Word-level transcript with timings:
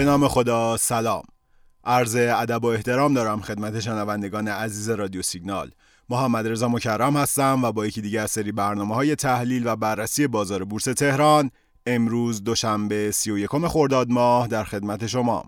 به 0.00 0.06
نام 0.06 0.28
خدا 0.28 0.76
سلام. 0.76 1.22
عرض 1.84 2.16
ادب 2.16 2.64
و 2.64 2.66
احترام 2.66 3.14
دارم 3.14 3.40
خدمت 3.40 3.80
شنوندگان 3.80 4.48
عزیز 4.48 4.90
رادیو 4.90 5.22
سیگنال. 5.22 5.70
محمد 6.08 6.48
رضا 6.48 6.68
مکرم 6.68 7.16
هستم 7.16 7.64
و 7.64 7.72
با 7.72 7.86
یکی 7.86 8.00
دیگه 8.00 8.20
از 8.20 8.30
سری 8.30 8.52
برنامه 8.52 8.94
های 8.94 9.14
تحلیل 9.14 9.66
و 9.66 9.76
بررسی 9.76 10.26
بازار 10.26 10.64
بورس 10.64 10.84
تهران 10.84 11.50
امروز 11.86 12.44
دوشنبه 12.44 13.10
31 13.10 13.50
خرداد 13.50 14.10
ماه 14.10 14.48
در 14.48 14.64
خدمت 14.64 15.06
شما. 15.06 15.44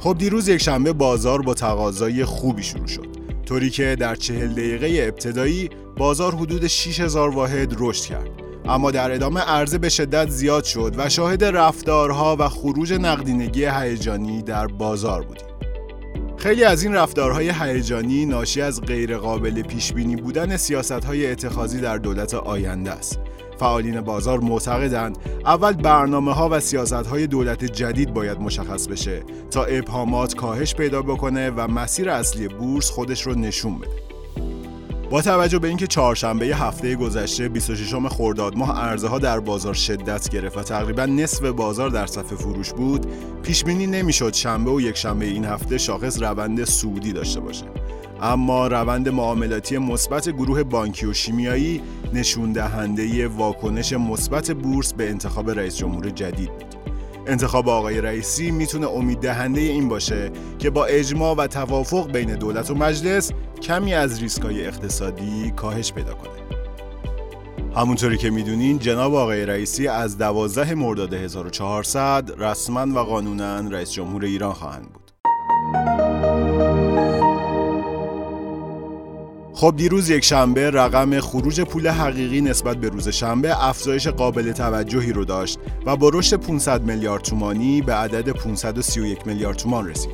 خب 0.00 0.16
دیروز 0.18 0.48
یک 0.48 0.62
شنبه 0.62 0.92
بازار 0.92 1.42
با 1.42 1.54
تقاضای 1.54 2.24
خوبی 2.24 2.62
شروع 2.62 2.86
شد. 2.86 3.06
طوری 3.46 3.70
که 3.70 3.96
در 4.00 4.14
چهل 4.14 4.52
دقیقه 4.52 5.08
ابتدایی 5.08 5.70
بازار 5.96 6.34
حدود 6.34 6.66
6000 6.66 7.28
واحد 7.28 7.74
رشد 7.78 8.04
کرد. 8.04 8.41
اما 8.68 8.90
در 8.90 9.12
ادامه 9.12 9.40
عرضه 9.40 9.78
به 9.78 9.88
شدت 9.88 10.28
زیاد 10.28 10.64
شد 10.64 10.94
و 10.96 11.08
شاهد 11.08 11.44
رفتارها 11.44 12.36
و 12.38 12.48
خروج 12.48 12.92
نقدینگی 12.92 13.64
هیجانی 13.64 14.42
در 14.42 14.66
بازار 14.66 15.22
بودیم 15.22 15.46
خیلی 16.36 16.64
از 16.64 16.82
این 16.82 16.94
رفتارهای 16.94 17.52
هیجانی 17.60 18.26
ناشی 18.26 18.60
از 18.60 18.80
غیرقابل 18.80 19.62
پیش 19.62 19.92
بینی 19.92 20.16
بودن 20.16 20.56
سیاستهای 20.56 21.30
اتخاذی 21.30 21.80
در 21.80 21.98
دولت 21.98 22.34
آینده 22.34 22.90
است 22.90 23.18
فعالین 23.58 24.00
بازار 24.00 24.40
معتقدند 24.40 25.18
اول 25.44 25.72
برنامه 25.72 26.32
ها 26.32 26.48
و 26.48 26.60
سیاست 26.60 26.92
های 26.92 27.26
دولت 27.26 27.64
جدید 27.64 28.14
باید 28.14 28.40
مشخص 28.40 28.86
بشه 28.86 29.22
تا 29.50 29.64
ابهامات 29.64 30.34
کاهش 30.34 30.74
پیدا 30.74 31.02
بکنه 31.02 31.50
و 31.50 31.68
مسیر 31.68 32.10
اصلی 32.10 32.48
بورس 32.48 32.90
خودش 32.90 33.22
رو 33.22 33.34
نشون 33.34 33.78
بده. 33.78 34.11
با 35.12 35.22
توجه 35.22 35.58
به 35.58 35.68
اینکه 35.68 35.86
چهارشنبه 35.86 36.46
هفته 36.46 36.96
گذشته 36.96 37.48
26 37.48 37.94
خرداد 37.94 38.56
ماه 38.56 38.80
عرضه 38.80 39.08
ها 39.08 39.18
در 39.18 39.40
بازار 39.40 39.74
شدت 39.74 40.28
گرفت 40.28 40.56
و 40.56 40.62
تقریبا 40.62 41.06
نصف 41.06 41.44
بازار 41.44 41.90
در 41.90 42.06
صف 42.06 42.34
فروش 42.34 42.72
بود 42.72 43.06
پیش 43.42 43.64
بینی 43.64 43.86
نمی‌شد 43.86 44.34
شنبه 44.34 44.70
و 44.70 44.80
یک 44.80 44.96
شنبه 44.96 45.24
این 45.24 45.44
هفته 45.44 45.78
شاخص 45.78 46.22
روند 46.22 46.64
سعودی 46.64 47.12
داشته 47.12 47.40
باشه 47.40 47.64
اما 48.22 48.66
روند 48.66 49.08
معاملاتی 49.08 49.78
مثبت 49.78 50.28
گروه 50.28 50.62
بانکی 50.62 51.06
و 51.06 51.12
شیمیایی 51.12 51.82
نشون 52.12 52.52
دهنده 52.52 53.28
واکنش 53.28 53.92
مثبت 53.92 54.50
بورس 54.50 54.92
به 54.92 55.10
انتخاب 55.10 55.50
رئیس 55.50 55.76
جمهور 55.76 56.10
جدید 56.10 56.50
بود. 56.50 56.81
انتخاب 57.26 57.68
آقای 57.68 58.00
رئیسی 58.00 58.50
می‌تونه 58.50 58.88
امید 58.88 59.18
دهنده 59.18 59.60
این 59.60 59.88
باشه 59.88 60.30
که 60.58 60.70
با 60.70 60.84
اجماع 60.84 61.34
و 61.34 61.46
توافق 61.46 62.12
بین 62.12 62.34
دولت 62.34 62.70
و 62.70 62.74
مجلس 62.74 63.32
کمی 63.62 63.94
از 63.94 64.22
ریسکای 64.22 64.66
اقتصادی 64.66 65.52
کاهش 65.56 65.92
پیدا 65.92 66.14
کنه. 66.14 66.32
همونطوری 67.76 68.16
که 68.16 68.30
می‌دونین 68.30 68.78
جناب 68.78 69.14
آقای 69.14 69.46
رئیسی 69.46 69.88
از 69.88 70.18
12 70.18 70.74
مرداد 70.74 71.14
1400 71.14 72.30
رسما 72.38 73.00
و 73.00 73.04
قانونا 73.04 73.60
رئیس 73.60 73.92
جمهور 73.92 74.24
ایران 74.24 74.52
خواهند 74.52 74.92
بود. 74.92 75.12
خب 79.62 79.74
دیروز 79.76 80.10
یک 80.10 80.24
شنبه 80.24 80.70
رقم 80.70 81.20
خروج 81.20 81.60
پول 81.60 81.88
حقیقی 81.88 82.40
نسبت 82.40 82.76
به 82.76 82.88
روز 82.88 83.08
شنبه 83.08 83.68
افزایش 83.68 84.08
قابل 84.08 84.52
توجهی 84.52 85.12
رو 85.12 85.24
داشت 85.24 85.58
و 85.86 85.96
با 85.96 86.10
رشد 86.12 86.36
500 86.36 86.82
میلیارد 86.82 87.22
تومانی 87.22 87.82
به 87.82 87.94
عدد 87.94 88.28
531 88.28 89.26
میلیارد 89.26 89.56
تومان 89.56 89.88
رسید. 89.88 90.10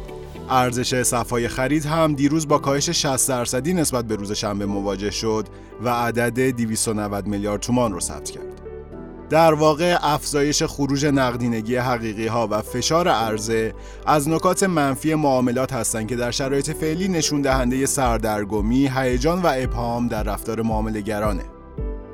ارزش 0.51 1.03
صفای 1.03 1.49
خرید 1.49 1.87
هم 1.87 2.15
دیروز 2.15 2.49
با 2.49 2.59
کاهش 2.59 2.91
60 2.91 3.29
درصدی 3.29 3.75
نسبت 3.75 4.05
به 4.05 4.17
روز 4.17 4.33
شنبه 4.33 4.67
مواجه 4.67 5.11
شد 5.11 5.47
و 5.85 5.89
عدد 5.89 6.41
290 6.41 7.27
میلیارد 7.27 7.61
تومان 7.61 7.93
رو 7.93 8.01
ثبت 8.01 8.31
کرد. 8.31 8.48
در 9.31 9.55
واقع 9.55 9.97
افزایش 10.01 10.63
خروج 10.63 11.07
نقدینگی 11.07 11.77
حقیقی 11.77 12.27
ها 12.27 12.49
و 12.51 12.63
فشار 12.63 13.09
عرضه 13.09 13.75
از 14.07 14.29
نکات 14.29 14.63
منفی 14.63 15.15
معاملات 15.15 15.73
هستند 15.73 16.09
که 16.09 16.17
در 16.17 16.31
شرایط 16.31 16.71
فعلی 16.71 17.09
نشون 17.09 17.43
دهنده 17.43 17.87
سردرگمی، 17.87 18.91
هیجان 18.97 19.43
و 19.43 19.53
ابهام 19.57 20.09
در 20.09 20.23
رفتار 20.23 20.63
معاملهگرانه. 20.63 21.45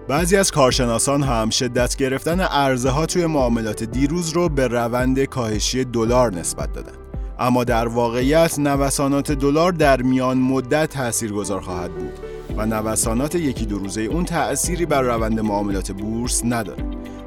بعضی 0.09 0.37
از 0.37 0.51
کارشناسان 0.51 1.23
هم 1.23 1.51
شدت 1.51 1.97
گرفتن 1.97 2.41
عرضه 2.41 2.91
ها 2.91 3.07
توی 3.07 3.27
معاملات 3.27 3.85
دیروز 3.85 4.31
رو 4.31 4.49
به 4.49 4.69
روند 4.69 5.25
کاهشی 5.25 5.85
دلار 5.85 6.33
نسبت 6.33 6.73
دادن. 6.73 6.93
اما 7.39 7.65
در 7.65 7.89
واقعیت 7.89 8.59
نوسانات 8.59 9.33
دلار 9.33 9.73
در 9.73 10.03
میان 10.03 10.39
مدت 10.39 10.91
تاثیرگذار 10.91 11.61
خواهد 11.61 11.93
بود 11.93 12.19
و 12.57 12.67
نوسانات 12.67 13.35
یکی 13.35 13.67
دو 13.67 13.79
روزه 13.79 14.01
اون 14.01 14.25
تأثیری 14.25 14.87
بر 14.87 15.03
روند 15.03 15.41
معاملات 15.41 15.93
بورس 15.93 16.43
نداره. 16.45 16.85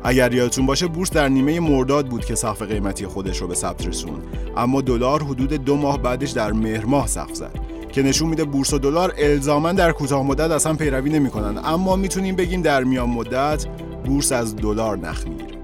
اگر 0.08 0.34
یادتون 0.34 0.66
باشه 0.66 0.88
بورس 0.88 1.12
در 1.12 1.28
نیمه 1.28 1.60
مرداد 1.60 2.08
بود 2.08 2.26
که 2.26 2.36
سقف 2.36 2.62
قیمتی 2.62 3.08
خودش 3.08 3.38
رو 3.38 3.48
به 3.48 3.56
ثبت 3.56 3.88
رسوند. 3.88 4.24
اما 4.58 4.82
دلار 4.82 5.24
حدود 5.24 5.54
دو 5.54 5.76
ماه 5.76 6.02
بعدش 6.02 6.32
در 6.32 6.52
مهر 6.52 6.86
ماه 6.86 7.08
سقف 7.08 7.34
زد 7.34 7.60
که 7.92 8.04
نشون 8.04 8.30
میده 8.30 8.44
بورس 8.44 8.74
و 8.74 8.80
دلار 8.80 9.14
الزاما 9.18 9.72
در 9.72 9.92
کوتاه 9.92 10.24
مدت 10.24 10.52
اصلا 10.52 10.74
پیروی 10.74 11.10
نمی‌کنن 11.10 11.62
اما 11.66 11.96
می‌تونیم 11.96 12.36
بگیم 12.36 12.62
در 12.62 12.84
میان 12.84 13.10
مدت 13.10 13.66
بورس 14.06 14.32
از 14.32 14.56
دلار 14.56 14.98
نخ 14.98 15.28
می‌گیره. 15.28 15.58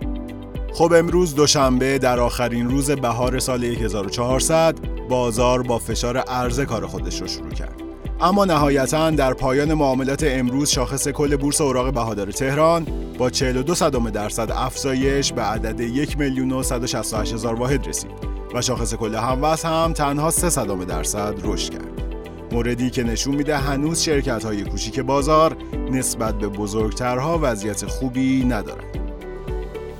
خب 0.74 0.94
امروز 0.94 1.36
دوشنبه 1.36 1.98
در 1.98 2.20
آخرین 2.20 2.70
روز 2.70 2.92
بهار 2.92 3.40
سال 3.40 3.64
1400 3.64 4.76
بازار 5.10 5.64
با 5.64 5.80
فشار 5.80 6.18
عرضه 6.18 6.66
کار 6.66 6.88
خودش 6.88 7.22
رو 7.22 7.28
شروع 7.28 7.50
کرد. 7.50 7.93
اما 8.22 8.46
نهایتا 8.46 9.10
در 9.10 9.34
پایان 9.34 9.74
معاملات 9.74 10.24
امروز 10.28 10.70
شاخص 10.70 11.08
کل 11.08 11.36
بورس 11.36 11.62
اوراق 11.62 11.94
بهادار 11.94 12.32
تهران 12.32 12.88
با 13.18 13.30
42 13.30 13.76
صدم 13.76 14.10
درصد 14.10 14.52
افزایش 14.52 15.34
به 15.34 15.42
عدد 15.42 15.80
1 15.80 16.18
میلیون 16.18 16.52
و 16.52 16.64
168 16.64 17.34
هزار 17.34 17.56
واحد 17.56 17.88
رسید 17.88 18.12
و 18.54 18.62
شاخص 18.62 18.94
کل 18.94 19.16
هموز 19.16 19.64
هم 19.64 19.94
تنها 19.94 20.32
3 20.32 20.50
صدم 20.50 20.84
درصد 20.84 21.36
رشد 21.44 21.70
کرد. 21.70 22.04
موردی 22.52 22.90
که 22.90 23.04
نشون 23.04 23.36
میده 23.36 23.58
هنوز 23.58 24.02
شرکت 24.02 24.46
های 24.46 24.64
کوچیک 24.64 25.00
بازار 25.00 25.58
نسبت 25.92 26.38
به 26.38 26.48
بزرگترها 26.48 27.40
وضعیت 27.42 27.86
خوبی 27.86 28.44
ندارند. 28.44 29.04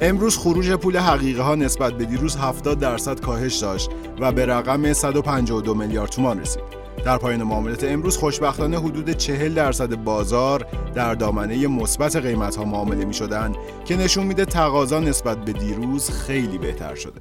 امروز 0.02 0.38
خروج 0.38 0.72
پول 0.72 0.98
حقیقی 0.98 1.40
ها 1.40 1.56
نسبت 1.56 1.94
به 1.94 2.06
دیروز 2.06 2.36
70 2.36 2.80
درصد 2.80 3.20
کاهش 3.20 3.56
داشت 3.56 3.90
و 4.20 4.32
به 4.32 4.46
رقم 4.46 4.94
152 4.94 5.74
میلیارد 5.74 6.10
تومان 6.10 6.40
رسید. 6.40 6.83
در 7.06 7.18
پایان 7.18 7.44
معاملات 7.44 7.84
امروز 7.84 8.18
خوشبختانه 8.18 8.80
حدود 8.80 9.12
40 9.12 9.54
درصد 9.54 9.96
بازار 9.96 10.66
در 10.96 11.16
دامنه 11.16 11.68
مثبت 11.68 12.16
قیمت 12.16 12.56
ها 12.56 12.66
معامله 12.66 13.06
می 13.06 13.14
شدن 13.14 13.54
که 13.86 13.96
نشون 13.96 14.26
میده 14.26 14.46
تقاضا 14.46 15.00
نسبت 15.00 15.38
به 15.38 15.54
دیروز 15.54 16.10
خیلی 16.10 16.58
بهتر 16.58 16.96
شده. 16.96 17.20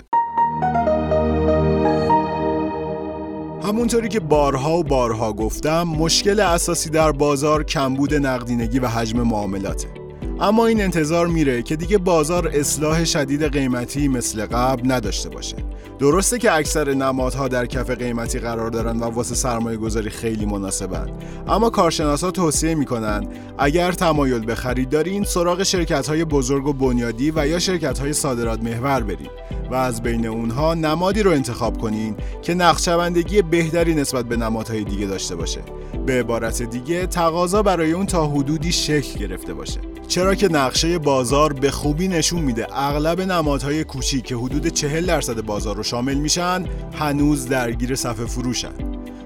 همونطوری 3.62 4.08
که 4.08 4.20
بارها 4.20 4.78
و 4.78 4.84
بارها 4.84 5.32
گفتم 5.32 5.82
مشکل 5.82 6.40
اساسی 6.40 6.90
در 6.90 7.12
بازار 7.12 7.64
کمبود 7.64 8.14
نقدینگی 8.14 8.78
و 8.78 8.86
حجم 8.86 9.22
معاملاته. 9.22 10.01
اما 10.40 10.66
این 10.66 10.82
انتظار 10.82 11.26
میره 11.26 11.62
که 11.62 11.76
دیگه 11.76 11.98
بازار 11.98 12.48
اصلاح 12.48 13.04
شدید 13.04 13.52
قیمتی 13.52 14.08
مثل 14.08 14.46
قبل 14.46 14.92
نداشته 14.92 15.28
باشه. 15.28 15.56
درسته 15.98 16.38
که 16.38 16.52
اکثر 16.52 16.94
نمادها 16.94 17.48
در 17.48 17.66
کف 17.66 17.90
قیمتی 17.90 18.38
قرار 18.38 18.70
دارن 18.70 19.00
و 19.00 19.04
واسه 19.04 19.34
سرمایه 19.34 19.76
گذاری 19.76 20.10
خیلی 20.10 20.46
مناسبن. 20.46 21.10
اما 21.48 21.70
کارشناسا 21.70 22.30
توصیه 22.30 22.74
می‌کنن 22.74 23.28
اگر 23.58 23.92
تمایل 23.92 24.44
به 24.44 24.54
خرید 24.54 24.88
دارین 24.88 25.24
سراغ 25.24 25.62
شرکت 25.62 26.08
های 26.08 26.24
بزرگ 26.24 26.66
و 26.66 26.72
بنیادی 26.72 27.32
و 27.36 27.46
یا 27.46 27.58
شرکت 27.58 27.98
های 27.98 28.12
صادرات 28.12 28.62
محور 28.62 29.00
برید 29.00 29.30
و 29.70 29.74
از 29.74 30.02
بین 30.02 30.26
اونها 30.26 30.74
نمادی 30.74 31.22
رو 31.22 31.30
انتخاب 31.30 31.78
کنین 31.78 32.16
که 32.42 32.54
نقشبندگی 32.54 33.42
بهتری 33.42 33.94
نسبت 33.94 34.24
به 34.24 34.36
نمادهای 34.36 34.84
دیگه 34.84 35.06
داشته 35.06 35.36
باشه. 35.36 35.60
به 36.06 36.20
عبارت 36.20 36.62
دیگه 36.62 37.06
تقاضا 37.06 37.62
برای 37.62 37.92
اون 37.92 38.06
تا 38.06 38.26
حدودی 38.26 38.72
شکل 38.72 39.18
گرفته 39.18 39.54
باشه. 39.54 39.80
چرا 40.22 40.34
که 40.34 40.48
نقشه 40.48 40.98
بازار 40.98 41.52
به 41.52 41.70
خوبی 41.70 42.08
نشون 42.08 42.40
میده. 42.42 42.66
اغلب 42.78 43.20
نمادهای 43.20 43.84
کوچیک 43.84 44.24
که 44.24 44.36
حدود 44.36 44.66
40 44.66 45.06
درصد 45.06 45.40
بازار 45.40 45.76
رو 45.76 45.82
شامل 45.82 46.14
میشن 46.14 46.64
هنوز 46.92 47.48
درگیر 47.48 47.94
صفحه 47.94 48.26
فروشن. 48.26 48.72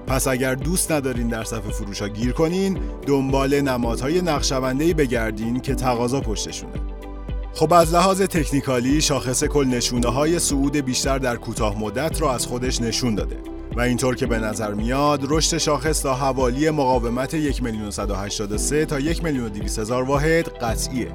پس 0.07 0.27
اگر 0.27 0.55
دوست 0.55 0.91
ندارین 0.91 1.27
در 1.27 1.43
صفحه 1.43 1.71
فروش 1.71 2.01
ها 2.01 2.07
گیر 2.07 2.31
کنین 2.31 2.79
دنبال 3.07 3.61
نمادهای 3.61 4.21
نقشبنده‌ای 4.21 4.93
بگردین 4.93 5.59
که 5.59 5.75
تقاضا 5.75 6.21
پشتشونه. 6.21 6.73
خب 7.53 7.73
از 7.73 7.93
لحاظ 7.93 8.21
تکنیکالی 8.21 9.01
شاخص 9.01 9.43
کل 9.43 9.67
نشونه 9.67 10.07
های 10.07 10.39
صعود 10.39 10.77
بیشتر 10.77 11.17
در 11.17 11.35
کوتاه 11.35 11.79
مدت 11.79 12.21
را 12.21 12.33
از 12.33 12.45
خودش 12.45 12.81
نشون 12.81 13.15
داده. 13.15 13.56
و 13.77 13.81
اینطور 13.81 14.15
که 14.15 14.25
به 14.25 14.39
نظر 14.39 14.73
میاد 14.73 15.21
رشد 15.29 15.57
شاخص 15.57 16.01
تا 16.01 16.15
حوالی 16.15 16.69
مقاومت 16.69 17.33
1 17.33 17.63
میلیون 17.63 17.89
تا 18.85 18.99
1 18.99 19.23
میلیون 19.23 19.51
هزار 19.77 20.03
واحد 20.03 20.49
قطعیه. 20.49 21.11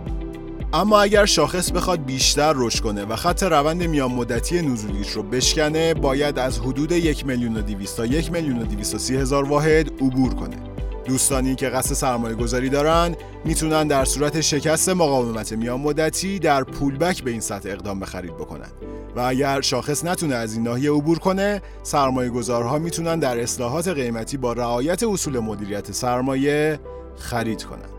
اما 0.72 1.02
اگر 1.02 1.24
شاخص 1.24 1.72
بخواد 1.72 2.04
بیشتر 2.04 2.52
رشد 2.56 2.80
کنه 2.80 3.04
و 3.04 3.16
خط 3.16 3.42
روند 3.42 3.82
میان 3.82 4.12
مدتی 4.12 4.62
نزولیش 4.62 5.10
رو 5.10 5.22
بشکنه 5.22 5.94
باید 5.94 6.38
از 6.38 6.58
حدود 6.58 6.92
1 6.92 7.26
میلیون 7.26 7.64
تا 7.96 8.06
1 8.06 8.32
میلیون 8.32 8.68
هزار 9.16 9.44
واحد 9.44 9.92
عبور 10.00 10.34
کنه. 10.34 10.71
دوستانی 11.04 11.54
که 11.54 11.68
قصد 11.68 11.94
سرمایه 11.94 12.34
گذاری 12.34 12.68
دارن 12.68 13.14
می‌تونن 13.44 13.86
در 13.86 14.04
صورت 14.04 14.40
شکست 14.40 14.88
مقاومت 14.88 15.52
میان 15.52 15.80
مدتی 15.80 16.38
در 16.38 16.64
پولبک 16.64 17.24
به 17.24 17.30
این 17.30 17.40
سطح 17.40 17.68
اقدام 17.68 18.00
به 18.00 18.06
خرید 18.06 18.36
بکنن. 18.36 18.68
و 19.16 19.20
اگر 19.20 19.60
شاخص 19.60 20.04
نتونه 20.04 20.34
از 20.34 20.54
این 20.54 20.62
ناحیه 20.62 20.90
عبور 20.90 21.18
کنه 21.18 21.62
سرمایه 21.82 22.30
گذارها 22.30 22.78
می‌تونن 22.78 23.18
در 23.18 23.40
اصلاحات 23.40 23.88
قیمتی 23.88 24.36
با 24.36 24.52
رعایت 24.52 25.02
اصول 25.02 25.38
مدیریت 25.38 25.92
سرمایه 25.92 26.80
خرید 27.16 27.62
کنن. 27.62 27.92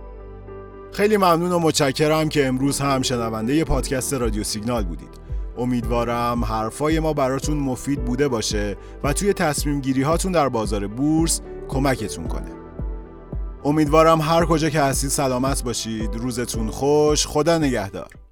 خیلی 0.92 1.18
ممنون 1.18 1.52
و 1.52 1.60
متشکرم 1.60 2.30
که 2.30 2.48
امروز 2.48 2.80
هم 2.80 3.02
شنونده 3.02 3.64
پادکست 3.64 4.14
رادیو 4.14 4.44
سیگنال 4.44 4.84
بودید. 4.84 5.24
امیدوارم 5.58 6.46
حرفای 6.46 7.00
ما 7.00 7.14
براتون 7.14 7.58
مفید 7.58 8.06
بوده 8.06 8.28
باشه 8.28 8.78
و 9.04 9.14
توی 9.14 9.34
تصمیم 9.34 9.82
گیری 9.82 10.02
هاتون 10.02 10.32
در 10.32 10.50
بازار 10.50 10.88
بورس 10.88 11.42
کمکتون 11.70 12.28
کنه. 12.28 12.63
امیدوارم 13.66 14.22
هر 14.22 14.46
کجا 14.46 14.70
که 14.70 14.82
هستید 14.82 15.10
سلامت 15.10 15.64
باشید. 15.64 16.16
روزتون 16.16 16.70
خوش. 16.70 17.28
خدا 17.28 17.58
نگهدار. 17.58 18.23